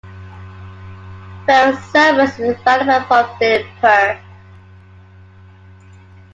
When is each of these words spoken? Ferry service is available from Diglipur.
Ferry 1.45 1.75
service 1.91 2.39
is 2.39 2.57
available 2.61 3.03
from 3.05 3.25
Diglipur. 3.39 4.19